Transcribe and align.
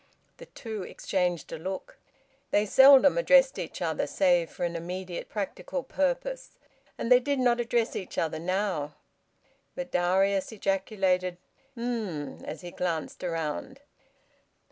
The 0.37 0.47
two 0.47 0.81
exchanged 0.81 1.51
a 1.53 1.59
look. 1.59 1.99
They 2.49 2.65
seldom 2.65 3.19
addressed 3.19 3.59
each 3.59 3.83
other, 3.83 4.07
save 4.07 4.49
for 4.49 4.63
an 4.63 4.75
immediate 4.75 5.29
practical 5.29 5.83
purpose, 5.83 6.53
and 6.97 7.11
they 7.11 7.19
did 7.19 7.37
not 7.37 7.59
address 7.59 7.95
each 7.95 8.17
other 8.17 8.39
now. 8.39 8.95
But 9.75 9.91
Darius 9.91 10.51
ejaculated 10.51 11.37
"Um!" 11.77 12.43
as 12.45 12.61
he 12.61 12.71
glanced 12.71 13.23
around. 13.23 13.81